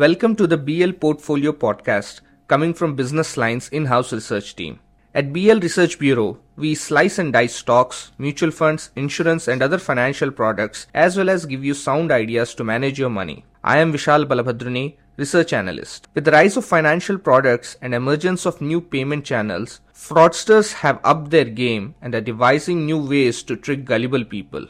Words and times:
Welcome 0.00 0.34
to 0.36 0.46
the 0.46 0.56
BL 0.56 0.92
Portfolio 0.92 1.52
Podcast, 1.52 2.22
coming 2.48 2.72
from 2.72 2.96
Business 2.96 3.36
Line's 3.36 3.68
in 3.68 3.84
house 3.84 4.14
research 4.14 4.56
team. 4.56 4.80
At 5.14 5.30
BL 5.30 5.60
Research 5.60 5.98
Bureau, 5.98 6.38
we 6.56 6.74
slice 6.74 7.18
and 7.18 7.34
dice 7.34 7.54
stocks, 7.54 8.10
mutual 8.16 8.50
funds, 8.50 8.92
insurance, 8.96 9.46
and 9.46 9.62
other 9.62 9.76
financial 9.76 10.30
products, 10.30 10.86
as 10.94 11.18
well 11.18 11.28
as 11.28 11.44
give 11.44 11.62
you 11.62 11.74
sound 11.74 12.10
ideas 12.10 12.54
to 12.54 12.64
manage 12.64 12.98
your 12.98 13.10
money. 13.10 13.44
I 13.62 13.76
am 13.76 13.92
Vishal 13.92 14.24
Balabhadrani, 14.24 14.96
research 15.18 15.52
analyst. 15.52 16.08
With 16.14 16.24
the 16.24 16.32
rise 16.32 16.56
of 16.56 16.64
financial 16.64 17.18
products 17.18 17.76
and 17.82 17.94
emergence 17.94 18.46
of 18.46 18.62
new 18.62 18.80
payment 18.80 19.26
channels, 19.26 19.80
fraudsters 19.94 20.72
have 20.72 20.98
upped 21.04 21.30
their 21.30 21.44
game 21.44 21.94
and 22.00 22.14
are 22.14 22.22
devising 22.22 22.86
new 22.86 23.06
ways 23.06 23.42
to 23.42 23.54
trick 23.54 23.84
gullible 23.84 24.24
people. 24.24 24.66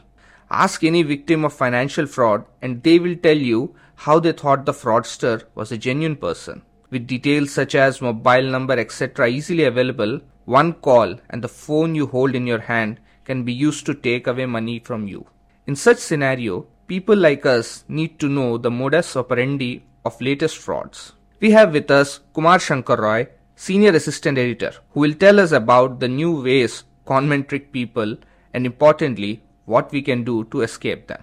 Ask 0.51 0.83
any 0.83 1.05
victim 1.05 1.45
of 1.45 1.53
financial 1.53 2.07
fraud 2.07 2.45
and 2.61 2.83
they 2.83 2.99
will 2.99 3.15
tell 3.15 3.37
you 3.37 3.77
how 4.05 4.19
they 4.19 4.33
thought 4.33 4.65
the 4.65 4.73
fraudster 4.73 5.43
was 5.55 5.71
a 5.71 5.77
genuine 5.77 6.17
person. 6.17 6.63
With 6.89 7.07
details 7.07 7.53
such 7.53 7.75
as 7.75 8.01
mobile 8.01 8.47
number 8.51 8.79
etc. 8.79 9.29
easily 9.29 9.65
available, 9.65 10.21
one 10.47 10.73
call 10.73 11.17
and 11.29 11.45
the 11.45 11.49
phone 11.49 11.95
you 11.95 12.07
hold 12.07 12.35
in 12.35 12.47
your 12.47 12.61
hand 12.61 12.99
can 13.25 13.45
be 13.45 13.53
used 13.53 13.85
to 13.87 13.95
take 13.95 14.27
away 14.27 14.47
money 14.47 14.79
from 14.79 15.07
you. 15.07 15.27
In 15.67 15.77
such 15.77 15.99
scenario, 15.99 16.67
people 16.87 17.15
like 17.15 17.45
us 17.45 17.85
need 17.89 18.19
to 18.21 18.29
know 18.29 18.57
the 18.57 18.71
modus 18.71 19.17
operandi 19.17 19.83
of 20.07 20.19
latest 20.21 20.57
frauds. 20.57 21.13
We 21.41 21.51
have 21.51 21.75
with 21.75 21.91
us 21.91 22.21
Kumar 22.33 22.59
Shankar 22.59 22.97
Roy, 22.97 23.29
Senior 23.55 23.93
Assistant 23.93 24.39
Editor, 24.39 24.73
who 24.93 25.01
will 25.01 25.13
tell 25.13 25.39
us 25.39 25.53
about 25.53 26.01
the 26.01 26.09
new 26.09 26.43
ways 26.43 26.85
conmen 27.07 27.47
trick 27.47 27.71
people 27.71 28.17
and 28.55 28.65
importantly, 28.65 29.43
what 29.67 29.93
we 29.93 30.01
can 30.01 30.25
do 30.25 30.45
to 30.45 30.63
escape 30.63 31.07
them. 31.07 31.23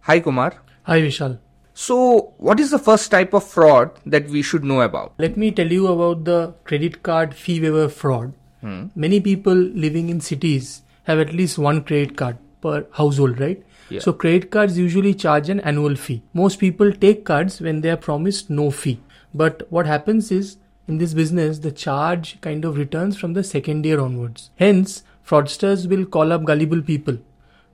Hi 0.00 0.18
Kumar. 0.18 0.54
Hi 0.82 1.00
Vishal. 1.00 1.38
So, 1.80 2.34
what 2.36 2.60
is 2.60 2.70
the 2.72 2.78
first 2.78 3.10
type 3.10 3.32
of 3.32 3.42
fraud 3.42 3.92
that 4.04 4.28
we 4.28 4.42
should 4.42 4.64
know 4.64 4.82
about? 4.82 5.14
Let 5.16 5.38
me 5.38 5.50
tell 5.50 5.72
you 5.72 5.86
about 5.86 6.24
the 6.24 6.52
credit 6.64 7.02
card 7.02 7.34
fee 7.34 7.58
waiver 7.58 7.88
fraud. 7.88 8.34
Hmm. 8.60 8.88
Many 8.94 9.18
people 9.18 9.54
living 9.54 10.10
in 10.10 10.20
cities 10.20 10.82
have 11.04 11.18
at 11.18 11.32
least 11.32 11.56
one 11.56 11.82
credit 11.82 12.18
card 12.18 12.36
per 12.60 12.84
household, 12.92 13.40
right? 13.40 13.64
Yeah. 13.88 14.00
So 14.00 14.12
credit 14.12 14.50
cards 14.50 14.76
usually 14.76 15.14
charge 15.14 15.48
an 15.48 15.60
annual 15.60 15.96
fee. 15.96 16.22
Most 16.34 16.58
people 16.58 16.92
take 16.92 17.24
cards 17.24 17.62
when 17.62 17.80
they 17.80 17.88
are 17.88 17.96
promised 17.96 18.50
no 18.50 18.70
fee. 18.70 19.00
But 19.32 19.66
what 19.70 19.86
happens 19.86 20.30
is 20.30 20.58
in 20.86 20.98
this 20.98 21.14
business, 21.14 21.60
the 21.60 21.72
charge 21.72 22.38
kind 22.42 22.66
of 22.66 22.76
returns 22.76 23.16
from 23.16 23.32
the 23.32 23.42
second 23.42 23.86
year 23.86 24.00
onwards. 24.00 24.50
Hence, 24.56 25.02
fraudsters 25.26 25.88
will 25.88 26.04
call 26.04 26.30
up 26.30 26.44
gullible 26.44 26.82
people 26.82 27.16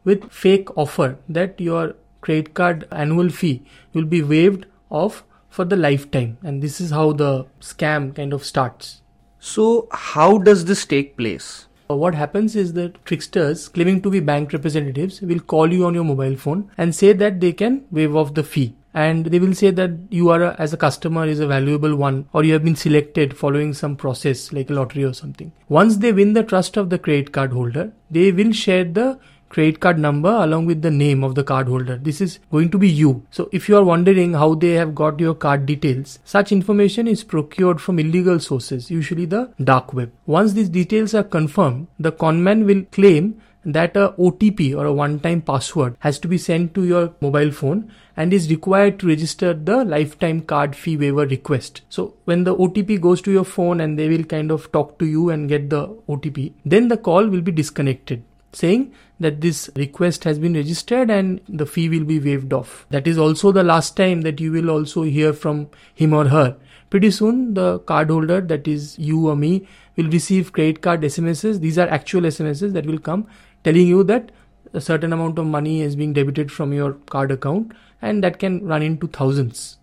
with 0.05 0.31
fake 0.31 0.77
offer 0.79 1.17
that 1.29 1.61
your 1.61 1.97
credit 2.21 2.55
card 2.55 2.87
annual 2.91 3.31
fee 3.31 3.63
will 3.93 4.05
be 4.05 4.23
waived 4.23 4.67
off 4.91 5.25
for 5.49 5.65
the 5.65 5.77
lifetime. 5.77 6.39
And 6.43 6.63
this 6.63 6.81
is 6.81 6.91
how 6.91 7.13
the 7.13 7.47
scam 7.61 8.15
kind 8.15 8.33
of 8.33 8.45
starts. 8.45 9.03
So, 9.39 9.89
how 9.93 10.39
does 10.39 10.65
this 10.65 10.85
take 10.85 11.17
place? 11.17 11.67
Uh, 11.89 11.95
what 11.95 12.15
happens 12.15 12.57
is 12.57 12.73
that 12.73 13.05
tricksters 13.05 13.69
claiming 13.69 14.03
to 14.03 14.11
be 14.11 14.19
bank 14.19 14.53
representatives 14.53 15.21
will 15.21 15.39
call 15.39 15.73
you 15.73 15.85
on 15.87 15.95
your 15.95 16.05
mobile 16.05 16.37
phone 16.37 16.69
and 16.77 16.95
say 16.95 17.13
that 17.13 17.41
they 17.41 17.53
can 17.53 17.85
waive 17.91 18.17
off 18.17 18.35
the 18.35 18.43
fee. 18.43 18.75
And 18.93 19.27
they 19.27 19.39
will 19.39 19.55
say 19.55 19.71
that 19.71 19.91
you 20.09 20.31
are, 20.31 20.43
a, 20.43 20.57
as 20.59 20.73
a 20.73 20.79
customer, 20.79 21.27
is 21.27 21.39
a 21.39 21.47
valuable 21.47 21.95
one, 21.95 22.29
or 22.33 22.45
you 22.45 22.55
have 22.55 22.65
been 22.65 22.77
selected 22.77 23.37
following 23.37 23.75
some 23.75 23.95
process 23.95 24.53
like 24.55 24.71
a 24.71 24.73
lottery 24.73 25.05
or 25.05 25.13
something. 25.13 25.53
Once 25.69 25.99
they 25.99 26.13
win 26.13 26.33
the 26.33 26.43
trust 26.43 26.79
of 26.79 26.89
the 26.89 26.99
credit 26.99 27.31
card 27.31 27.53
holder, 27.53 27.93
they 28.11 28.33
will 28.33 28.53
share 28.53 28.85
the 28.85 29.19
credit 29.49 29.81
card 29.81 29.99
number 29.99 30.31
along 30.31 30.67
with 30.67 30.83
the 30.83 30.91
name 30.91 31.25
of 31.25 31.35
the 31.35 31.45
card 31.45 31.69
holder. 31.69 31.97
This 31.97 32.21
is 32.21 32.39
going 32.51 32.71
to 32.71 32.79
be 32.79 32.89
you. 32.89 33.23
So 33.31 33.49
if 33.53 33.69
you 33.69 33.77
are 33.77 33.85
wondering 33.85 34.35
how 34.35 34.55
they 34.55 34.73
have 34.73 34.95
got 34.95 35.21
your 35.21 35.35
card 35.35 35.67
details, 35.67 36.19
such 36.25 36.53
information 36.53 37.09
is 37.09 37.25
procured 37.25 37.81
from 37.81 37.99
illegal 37.99 38.41
sources, 38.41 38.91
usually 38.91 39.27
the 39.27 39.53
dark 39.63 39.93
web. 39.93 40.13
Once 40.27 40.53
these 40.53 40.69
details 40.69 41.15
are 41.15 41.25
confirmed, 41.25 41.87
the 41.99 42.13
conman 42.13 42.67
will 42.67 42.83
claim 42.93 43.41
that 43.65 43.97
a 43.97 44.11
OTP 44.17 44.77
or 44.77 44.87
a 44.87 44.93
one-time 44.93 45.43
password 45.43 45.97
has 45.99 46.21
to 46.21 46.29
be 46.29 46.39
sent 46.39 46.73
to 46.75 46.85
your 46.85 47.13
mobile 47.21 47.51
phone 47.51 47.93
and 48.17 48.33
is 48.33 48.49
required 48.49 48.99
to 49.01 49.09
register 49.09 49.53
the 49.53 49.85
lifetime 49.85 50.41
card 50.41 50.77
fee 50.77 50.97
waiver 50.97 51.27
request. 51.27 51.83
So 51.89 52.15
when 52.25 52.45
the 52.45 52.55
OTP 52.55 53.01
goes 53.01 53.21
to 53.23 53.33
your 53.33 53.45
phone 53.45 53.81
and 53.81 53.99
they 53.99 54.09
will 54.09 54.25
kind 54.25 54.53
of 54.53 54.71
talk 54.71 54.99
to 55.01 55.07
you 55.07 55.31
and 55.31 55.49
get 55.49 55.69
the 55.69 55.89
OTP, 56.09 56.53
then 56.65 56.89
the 56.89 56.97
call 56.97 57.27
will 57.27 57.41
be 57.41 57.53
disconnected 57.53 58.23
saying 58.57 58.93
that 59.21 59.41
this 59.41 59.69
request 59.77 60.25
has 60.25 60.39
been 60.39 60.55
registered 60.55 61.11
and 61.11 61.41
the 61.49 61.67
fee 61.67 61.89
will 61.89 62.05
be 62.05 62.19
waived 62.19 62.53
off. 62.53 62.87
That 62.91 63.07
is 63.07 63.19
also 63.19 63.53
the 63.53 63.63
last 63.63 63.97
time 63.97 64.23
that 64.23 64.41
you 64.41 64.53
will 64.53 64.71
also 64.71 65.03
hear 65.03 65.33
from 65.33 65.69
him 65.95 66.15
or 66.15 66.29
her. 66.29 66.57
Pretty 66.89 67.11
soon, 67.11 67.55
the 67.55 67.81
cardholder, 67.81 68.47
that 68.49 68.67
is 68.67 68.99
you 68.99 69.29
or 69.29 69.37
me, 69.37 69.69
will 69.97 70.09
receive 70.09 70.53
credit 70.53 70.81
card 70.81 71.03
SMSs. 71.03 71.61
These 71.61 71.79
are 71.79 71.89
actual 71.89 72.23
SMSs 72.23 72.73
that 72.73 72.87
will 72.87 72.99
come 72.99 73.27
telling 73.65 73.87
you 73.87 74.05
that 74.05 74.33
a 74.73 74.81
certain 74.81 75.13
amount 75.13 75.39
of 75.39 75.47
money 75.47 75.81
is 75.83 75.97
being 75.97 76.13
debited 76.13 76.51
from 76.53 76.73
your 76.73 76.93
card 77.15 77.31
account 77.31 77.73
and 78.01 78.23
that 78.25 78.39
can 78.39 78.65
run 78.67 78.83
into 78.83 79.07
thousands. 79.07 79.79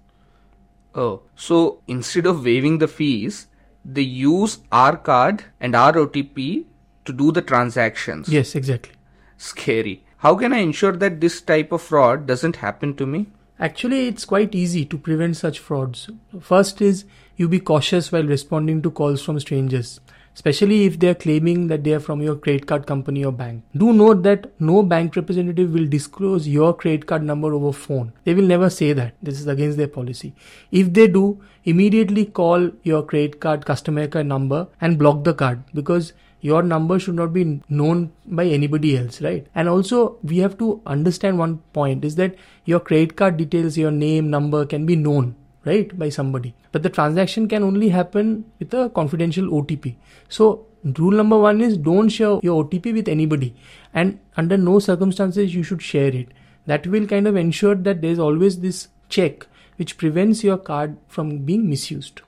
Oh, 0.96 1.22
so 1.36 1.82
instead 1.88 2.26
of 2.26 2.46
waiving 2.46 2.78
the 2.78 2.88
fees, 2.88 3.48
they 3.84 4.02
use 4.02 4.60
our 4.72 4.96
card 4.96 5.44
and 5.60 5.76
our 5.76 5.94
OTP 5.94 6.66
to 7.06 7.14
do 7.14 7.32
the 7.32 7.42
transactions. 7.42 8.30
Yes, 8.30 8.56
exactly. 8.56 8.94
Scary. 9.38 10.04
How 10.18 10.36
can 10.36 10.54
I 10.54 10.60
ensure 10.60 10.94
that 10.94 11.20
this 11.20 11.42
type 11.42 11.72
of 11.72 11.82
fraud 11.82 12.26
doesn't 12.28 12.58
happen 12.58 12.96
to 12.96 13.06
me? 13.06 13.28
Actually, 13.60 14.08
it's 14.08 14.26
quite 14.26 14.56
easy 14.56 14.86
to 14.86 14.98
prevent 14.98 15.38
such 15.38 15.60
frauds. 15.60 16.10
First 16.40 16.82
is 16.82 17.06
you 17.36 17.48
be 17.48 17.60
cautious 17.60 18.12
while 18.12 18.24
responding 18.24 18.82
to 18.82 18.92
calls 18.92 19.22
from 19.24 19.40
strangers, 19.40 20.00
especially 20.34 20.86
if 20.86 20.98
they 21.00 21.10
are 21.10 21.16
claiming 21.16 21.68
that 21.68 21.84
they 21.84 21.94
are 21.94 22.00
from 22.00 22.22
your 22.22 22.36
credit 22.36 22.66
card 22.66 22.88
company 22.88 23.24
or 23.24 23.32
bank. 23.32 23.64
Do 23.76 23.94
note 23.94 24.24
that 24.24 24.52
no 24.60 24.82
bank 24.82 25.16
representative 25.16 25.72
will 25.74 25.88
disclose 25.88 26.48
your 26.48 26.74
credit 26.74 27.06
card 27.06 27.24
number 27.24 27.54
over 27.54 27.72
phone. 27.72 28.12
They 28.24 28.34
will 28.34 28.44
never 28.44 28.70
say 28.70 28.94
that. 28.94 29.14
This 29.22 29.40
is 29.40 29.48
against 29.48 29.78
their 29.78 29.88
policy. 29.88 30.34
If 30.72 30.94
they 30.94 31.08
do, 31.08 31.42
immediately 31.64 32.26
call 32.26 32.72
your 32.82 33.04
credit 33.04 33.40
card 33.40 33.66
customer 33.66 34.08
care 34.08 34.24
number 34.24 34.68
and 34.82 34.98
block 34.98 35.24
the 35.24 35.34
card 35.34 35.64
because 35.74 36.14
your 36.50 36.62
number 36.62 37.00
should 37.00 37.16
not 37.16 37.32
be 37.34 37.44
known 37.70 38.12
by 38.26 38.46
anybody 38.46 38.98
else 38.98 39.22
right? 39.22 39.48
And 39.56 39.70
also 39.70 40.18
we 40.24 40.40
have 40.40 40.58
to 40.58 40.82
understand 40.86 41.40
one 41.40 41.60
point 41.74 42.04
is 42.04 42.16
that 42.18 42.36
your 42.66 42.80
credit 42.80 43.16
card 43.16 43.38
details 43.38 43.78
your 43.78 43.92
name 43.92 44.30
number 44.30 44.66
can 44.66 44.86
be 44.86 44.96
known 44.96 45.36
right 45.66 45.98
by 45.98 46.10
somebody. 46.10 46.54
But 46.74 46.84
the 46.84 46.90
transaction 46.90 47.48
can 47.48 47.64
only 47.64 47.90
happen 47.90 48.46
with 48.60 48.74
a 48.74 48.90
confidential 48.90 49.50
otp 49.62 49.96
so 50.28 50.66
rule 51.00 51.12
number 51.12 51.38
1 51.38 51.62
is 51.62 51.78
don't 51.78 52.10
share 52.10 52.40
your 52.44 52.64
otp 52.66 52.94
with 52.94 53.08
anybody. 53.08 53.56
And 53.94 54.20
under 54.36 54.58
no 54.58 54.80
circumstances 54.80 55.56
you 55.56 55.64
should 55.64 55.82
share 55.82 56.14
it. 56.22 56.30
That 56.66 56.88
will 56.88 57.08
kind 57.08 57.28
of 57.28 57.36
ensure 57.36 57.76
that 57.76 58.02
there 58.02 58.12
is 58.12 58.20
always 58.20 58.60
this 58.60 58.88
check 59.10 59.48
which 59.78 59.98
prevents 59.98 60.44
your 60.44 60.58
card 60.58 60.98
from 61.08 61.38
being 61.40 61.70
misused. 61.70 62.22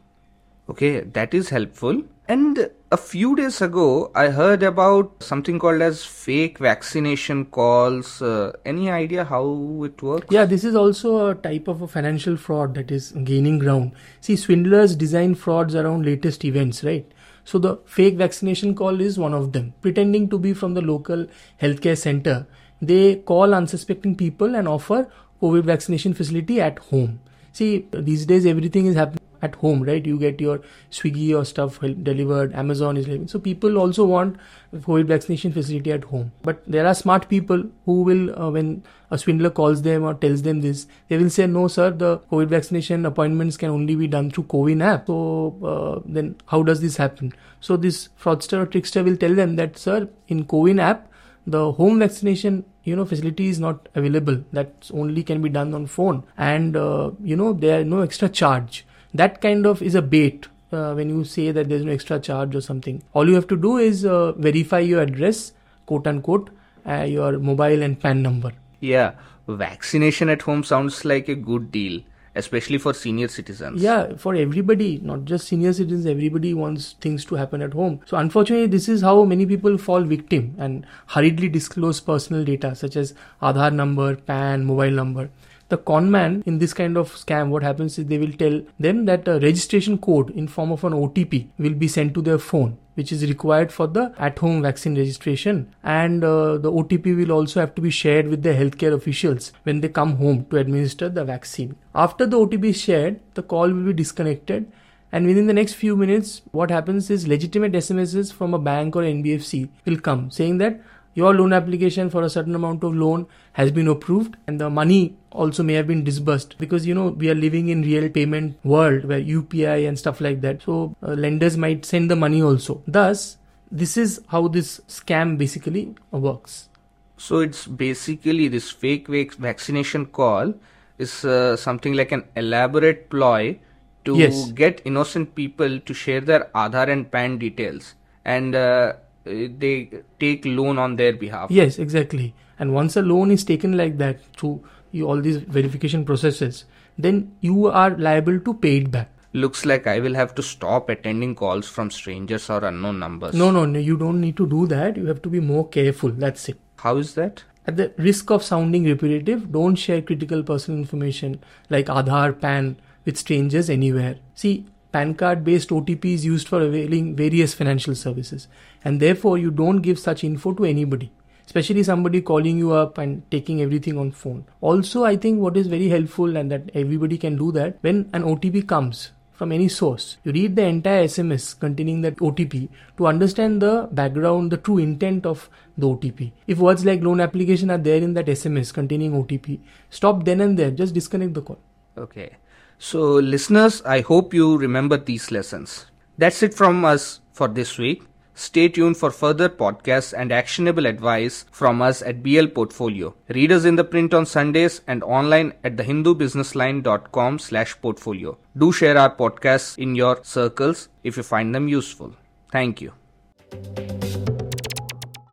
Okay 0.69 1.01
that 1.01 1.33
is 1.33 1.49
helpful 1.49 2.03
and 2.27 2.69
a 2.91 2.97
few 2.97 3.35
days 3.35 3.61
ago, 3.61 4.11
I 4.15 4.29
heard 4.29 4.63
about 4.63 5.21
something 5.21 5.59
called 5.59 5.81
as 5.81 6.03
fake 6.03 6.59
vaccination 6.59 7.45
calls. 7.45 8.21
Uh, 8.21 8.53
any 8.65 8.89
idea 8.89 9.25
how 9.25 9.83
it 9.83 10.01
works? 10.01 10.27
Yeah, 10.29 10.45
this 10.45 10.63
is 10.63 10.75
also 10.75 11.29
a 11.29 11.35
type 11.35 11.67
of 11.67 11.81
a 11.81 11.87
financial 11.87 12.37
fraud 12.37 12.73
that 12.75 12.91
is 12.91 13.11
gaining 13.11 13.59
ground. 13.59 13.91
See, 14.21 14.35
swindlers 14.35 14.95
design 14.95 15.35
frauds 15.35 15.75
around 15.75 16.05
latest 16.05 16.45
events, 16.45 16.83
right? 16.83 17.11
So 17.43 17.59
the 17.59 17.77
fake 17.85 18.15
vaccination 18.15 18.75
call 18.75 19.01
is 19.01 19.19
one 19.19 19.33
of 19.33 19.51
them. 19.51 19.73
Pretending 19.81 20.29
to 20.29 20.39
be 20.39 20.53
from 20.53 20.73
the 20.73 20.81
local 20.81 21.27
healthcare 21.61 21.97
center, 21.97 22.47
they 22.81 23.17
call 23.17 23.53
unsuspecting 23.53 24.15
people 24.15 24.55
and 24.55 24.67
offer 24.67 25.11
COVID 25.41 25.63
vaccination 25.63 26.13
facility 26.13 26.61
at 26.61 26.79
home. 26.79 27.19
See, 27.51 27.87
these 27.91 28.25
days 28.25 28.45
everything 28.45 28.87
is 28.87 28.95
happening 28.95 29.24
at 29.47 29.55
home 29.63 29.83
right? 29.83 30.05
You 30.13 30.19
get 30.19 30.41
your 30.47 30.59
swiggy 30.91 31.29
or 31.39 31.45
stuff 31.53 31.79
delivered 32.11 32.53
amazon 32.65 32.97
is 32.97 33.05
delivering 33.05 33.27
so 33.35 33.39
people 33.47 33.77
also 33.85 34.05
want 34.05 34.37
covid 34.75 35.05
vaccination 35.05 35.51
facility 35.53 35.91
at 35.91 36.03
home. 36.03 36.31
But 36.43 36.61
there 36.67 36.85
are 36.85 36.93
smart 36.93 37.29
people 37.29 37.63
who 37.85 38.01
will 38.03 38.39
uh, 38.39 38.49
when 38.51 38.83
a 39.11 39.17
swindler 39.17 39.49
calls 39.49 39.81
them 39.81 40.03
or 40.03 40.13
tells 40.13 40.41
them 40.41 40.61
this 40.61 40.87
they 41.07 41.17
will 41.17 41.29
say 41.29 41.47
no 41.47 41.67
sir 41.67 41.89
the 41.91 42.17
covid 42.31 42.47
vaccination 42.47 43.05
appointments 43.05 43.57
can 43.57 43.69
only 43.69 43.95
be 43.95 44.07
done 44.07 44.31
through 44.31 44.45
CoWIN 44.45 44.83
app. 44.83 45.07
So 45.07 45.55
uh, 45.63 46.01
then 46.05 46.35
how 46.47 46.63
does 46.63 46.81
this 46.81 46.97
happen? 46.97 47.33
So 47.59 47.77
this 47.77 48.09
fraudster 48.21 48.63
or 48.63 48.65
trickster 48.65 49.03
will 49.03 49.17
tell 49.17 49.35
them 49.35 49.55
that 49.57 49.77
sir 49.77 50.09
in 50.27 50.45
CoWIN 50.45 50.81
app 50.81 51.11
the 51.47 51.71
home 51.73 51.99
vaccination 51.99 52.65
you 52.83 52.95
know 52.95 53.05
facility 53.05 53.47
is 53.47 53.59
not 53.59 53.87
available. 53.95 54.43
That 54.51 54.89
only 54.93 55.23
can 55.23 55.41
be 55.41 55.49
done 55.49 55.73
on 55.73 55.87
phone. 55.87 56.23
And 56.37 56.75
uh, 56.75 57.11
you 57.23 57.35
know 57.35 57.53
there 57.53 57.81
are 57.81 57.83
no 57.83 58.01
extra 58.01 58.29
charge 58.29 58.85
that 59.17 59.41
kind 59.41 59.65
of 59.65 59.81
is 59.81 59.95
a 59.95 60.01
bait 60.01 60.47
uh, 60.71 60.93
when 60.93 61.09
you 61.09 61.23
say 61.23 61.51
that 61.51 61.69
there's 61.69 61.85
no 61.85 61.91
extra 61.91 62.19
charge 62.19 62.55
or 62.55 62.61
something 62.61 63.01
all 63.13 63.27
you 63.27 63.35
have 63.35 63.47
to 63.47 63.57
do 63.57 63.77
is 63.77 64.05
uh, 64.05 64.31
verify 64.33 64.79
your 64.79 65.01
address 65.01 65.53
quote 65.85 66.07
unquote 66.07 66.49
uh, 66.87 67.03
your 67.03 67.39
mobile 67.39 67.81
and 67.81 67.99
pan 67.99 68.21
number 68.21 68.51
yeah 68.79 69.13
vaccination 69.47 70.29
at 70.29 70.41
home 70.41 70.63
sounds 70.63 71.05
like 71.05 71.29
a 71.29 71.35
good 71.35 71.71
deal 71.71 72.01
especially 72.35 72.77
for 72.77 72.93
senior 72.93 73.27
citizens. 73.27 73.81
Yeah, 73.81 74.15
for 74.17 74.35
everybody, 74.35 74.99
not 75.01 75.25
just 75.25 75.47
senior 75.47 75.71
citizens, 75.73 76.05
everybody 76.05 76.53
wants 76.53 76.93
things 76.99 77.23
to 77.25 77.35
happen 77.35 77.61
at 77.61 77.73
home. 77.73 78.01
So, 78.05 78.17
unfortunately, 78.17 78.67
this 78.67 78.89
is 78.89 79.01
how 79.01 79.23
many 79.23 79.45
people 79.45 79.77
fall 79.77 80.01
victim 80.01 80.53
and 80.57 80.85
hurriedly 81.07 81.49
disclose 81.49 82.01
personal 82.01 82.43
data 82.43 82.75
such 82.75 82.97
as 82.97 83.13
Aadhaar 83.41 83.73
number, 83.73 84.15
PAN, 84.17 84.65
mobile 84.65 84.91
number 84.91 85.29
the 85.69 85.77
con 85.77 86.09
man 86.11 86.43
in 86.45 86.59
this 86.59 86.73
kind 86.73 86.97
of 86.97 87.11
scam 87.13 87.49
what 87.49 87.63
happens 87.63 87.97
is 87.97 88.05
they 88.05 88.17
will 88.17 88.33
tell 88.33 88.61
them 88.79 89.05
that 89.05 89.27
a 89.27 89.39
registration 89.39 89.97
code 89.97 90.29
in 90.31 90.47
form 90.47 90.71
of 90.71 90.83
an 90.83 90.93
otp 90.93 91.47
will 91.57 91.73
be 91.73 91.87
sent 91.87 92.13
to 92.13 92.21
their 92.21 92.37
phone 92.37 92.77
which 92.95 93.11
is 93.11 93.23
required 93.27 93.71
for 93.71 93.87
the 93.87 94.13
at 94.17 94.39
home 94.39 94.61
vaccine 94.61 94.97
registration. 94.97 95.73
And 95.83 96.23
uh, 96.23 96.57
the 96.57 96.71
otp 96.71 97.15
will 97.15 97.31
also 97.31 97.59
have 97.59 97.75
to 97.75 97.81
be 97.81 97.89
shared 97.89 98.27
with 98.27 98.41
the 98.41 98.53
healthcare 98.53 98.93
officials 98.93 99.51
when 99.63 99.81
they 99.81 99.89
come 99.89 100.15
home 100.15 100.45
to 100.49 100.57
administer 100.57 101.09
the 101.09 101.23
vaccine. 101.23 101.75
After 101.93 102.25
the 102.25 102.39
otp 102.39 102.63
is 102.65 102.81
shared 102.81 103.19
the 103.35 103.43
call 103.43 103.71
will 103.71 103.83
be 103.83 103.93
disconnected. 103.93 104.71
And 105.11 105.27
within 105.27 105.47
the 105.47 105.53
next 105.53 105.73
few 105.73 105.95
minutes 105.95 106.41
what 106.51 106.71
happens 106.71 107.09
is 107.09 107.27
legitimate 107.27 107.73
smss 107.73 108.33
from 108.33 108.53
a 108.53 108.59
bank 108.59 108.95
or 108.95 109.01
nbfc 109.01 109.69
will 109.85 109.97
come 109.97 110.29
saying 110.29 110.57
that 110.57 110.81
your 111.15 111.33
loan 111.33 111.53
application 111.53 112.09
for 112.09 112.21
a 112.23 112.29
certain 112.29 112.53
amount 112.55 112.83
of 112.83 112.93
loan 112.93 113.25
has 113.53 113.71
been 113.71 113.87
approved 113.87 114.35
and 114.47 114.59
the 114.59 114.69
money 114.69 115.17
also 115.31 115.63
may 115.63 115.73
have 115.73 115.87
been 115.87 116.03
disbursed 116.03 116.57
because 116.57 116.85
you 116.85 116.93
know 116.93 117.07
we 117.07 117.29
are 117.29 117.35
living 117.35 117.69
in 117.69 117.81
real 117.81 118.09
payment 118.09 118.57
world 118.63 119.05
where 119.05 119.19
UPI 119.19 119.87
and 119.87 119.97
stuff 119.97 120.21
like 120.21 120.41
that. 120.41 120.61
So 120.61 120.95
uh, 121.01 121.13
lenders 121.13 121.57
might 121.57 121.85
send 121.85 122.11
the 122.11 122.15
money 122.15 122.41
also. 122.41 122.83
Thus 122.85 123.37
this 123.71 123.97
is 123.97 124.21
how 124.27 124.47
this 124.47 124.79
scam 124.87 125.37
basically 125.37 125.95
works. 126.11 126.69
So 127.17 127.39
it's 127.39 127.65
basically 127.65 128.49
this 128.49 128.69
fake 128.69 129.07
vaccination 129.07 130.07
call 130.07 130.53
is 130.97 131.25
uh, 131.25 131.55
something 131.55 131.93
like 131.93 132.11
an 132.11 132.25
elaborate 132.35 133.09
ploy 133.09 133.59
to 134.03 134.17
yes. 134.17 134.51
get 134.51 134.81
innocent 134.85 135.33
people 135.35 135.79
to 135.79 135.93
share 135.93 136.21
their 136.21 136.49
Aadhaar 136.55 136.89
and 136.89 137.09
PAN 137.11 137.37
details. 137.37 137.95
And 138.23 138.55
uh, 138.55 138.57
uh, 138.57 138.93
Uh, 139.25 139.47
they 139.57 139.89
take 140.19 140.45
loan 140.45 140.77
on 140.77 140.95
their 140.95 141.13
behalf. 141.13 141.49
Yes, 141.49 141.79
exactly. 141.79 142.35
And 142.59 142.73
once 142.73 142.95
a 142.95 143.01
loan 143.01 143.31
is 143.31 143.43
taken 143.43 143.75
like 143.75 143.97
that 143.97 144.19
through 144.37 144.63
all 145.03 145.19
these 145.19 145.37
verification 145.37 146.05
processes, 146.05 146.65
then 146.97 147.35
you 147.41 147.67
are 147.67 147.97
liable 147.97 148.39
to 148.39 148.53
pay 148.53 148.77
it 148.77 148.91
back. 148.91 149.11
Looks 149.33 149.65
like 149.65 149.85
I 149.85 149.99
will 149.99 150.13
have 150.13 150.33
to 150.35 150.43
stop 150.43 150.87
attending 150.89 151.35
calls 151.35 151.67
from 151.67 151.91
strangers 151.91 152.49
or 152.49 152.63
unknown 152.63 152.99
numbers. 152.99 153.33
No, 153.33 153.51
no, 153.51 153.65
no, 153.65 153.79
you 153.79 153.97
don't 153.97 154.21
need 154.21 154.37
to 154.37 154.47
do 154.47 154.65
that. 154.67 154.95
You 154.95 155.07
have 155.07 155.21
to 155.23 155.29
be 155.29 155.41
more 155.41 155.67
careful. 155.67 156.11
That's 156.11 156.47
it. 156.47 156.57
How 156.77 156.95
is 156.97 157.15
that? 157.15 157.43
At 157.67 157.75
the 157.75 157.91
risk 157.97 158.29
of 158.31 158.43
sounding 158.43 158.85
repetitive, 158.85 159.51
don't 159.51 159.75
share 159.75 160.01
critical 160.01 160.43
personal 160.43 160.79
information 160.79 161.43
like 161.69 161.87
Aadhaar, 161.87 162.39
PAN 162.39 162.77
with 163.03 163.17
strangers 163.17 163.69
anywhere. 163.69 164.19
See, 164.35 164.67
PAN 164.95 165.13
card 165.15 165.43
based 165.43 165.71
OTP 165.71 166.13
is 166.13 166.23
used 166.23 166.47
for 166.47 166.61
availing 166.61 167.17
various 167.17 167.53
financial 167.53 167.95
services, 167.95 168.47
and 168.85 169.01
therefore 169.01 169.37
you 169.37 169.51
don't 169.51 169.81
give 169.81 169.99
such 169.99 170.23
info 170.23 170.53
to 170.53 170.63
anybody, 170.63 171.11
especially 171.45 171.83
somebody 171.83 172.21
calling 172.21 172.57
you 172.57 172.71
up 172.71 172.97
and 172.97 173.29
taking 173.29 173.61
everything 173.61 173.97
on 173.97 174.13
phone. 174.13 174.45
Also, 174.61 175.03
I 175.03 175.17
think 175.17 175.41
what 175.41 175.57
is 175.57 175.67
very 175.67 175.89
helpful 175.89 176.37
and 176.37 176.49
that 176.49 176.71
everybody 176.73 177.17
can 177.17 177.35
do 177.35 177.51
that 177.51 177.77
when 177.81 178.09
an 178.13 178.23
OTP 178.23 178.65
comes 178.69 179.11
from 179.33 179.51
any 179.51 179.67
source. 179.67 180.15
You 180.23 180.31
read 180.31 180.55
the 180.55 180.63
entire 180.63 181.03
SMS 181.03 181.59
containing 181.59 181.99
that 182.03 182.15
OTP 182.15 182.69
to 182.95 183.07
understand 183.07 183.61
the 183.61 183.89
background, 183.91 184.49
the 184.49 184.57
true 184.57 184.77
intent 184.77 185.25
of 185.25 185.49
the 185.77 185.87
OTP. 185.87 186.31
If 186.47 186.59
words 186.59 186.85
like 186.85 187.03
loan 187.03 187.19
application 187.19 187.69
are 187.69 187.77
there 187.77 188.01
in 188.01 188.13
that 188.13 188.27
SMS 188.27 188.73
containing 188.73 189.11
OTP, 189.11 189.59
stop 189.89 190.23
then 190.23 190.39
and 190.39 190.57
there, 190.57 190.71
just 190.71 190.93
disconnect 190.93 191.33
the 191.33 191.41
call. 191.41 191.59
Okay. 191.97 192.37
So, 192.77 193.13
listeners, 193.13 193.81
I 193.83 194.01
hope 194.01 194.33
you 194.33 194.57
remember 194.57 194.97
these 194.97 195.31
lessons. 195.31 195.85
That's 196.17 196.43
it 196.43 196.53
from 196.53 196.85
us 196.85 197.21
for 197.33 197.47
this 197.47 197.77
week. 197.77 198.03
Stay 198.37 198.67
tuned 198.67 198.97
for 198.97 199.11
further 199.11 199.47
podcasts 199.47 200.13
and 200.17 200.31
actionable 200.31 200.85
advice 200.85 201.45
from 201.51 201.81
us 201.81 202.01
at 202.01 202.21
BL 202.21 202.47
Portfolio. 202.47 203.15
Read 203.29 203.53
us 203.53 203.63
in 203.63 203.77
the 203.77 203.83
print 203.83 204.13
on 204.13 204.25
Sundays 204.25 204.81
and 204.87 205.03
online 205.03 205.53
at 205.63 205.77
thehindubusinessline.com 205.77 207.39
slash 207.39 207.79
portfolio. 207.81 208.37
Do 208.57 208.73
share 208.73 208.97
our 208.97 209.15
podcasts 209.15 209.77
in 209.77 209.95
your 209.95 210.19
circles 210.23 210.89
if 211.03 211.15
you 211.15 211.23
find 211.23 211.55
them 211.55 211.69
useful. 211.69 212.13
Thank 212.51 212.81
you. 212.81 212.91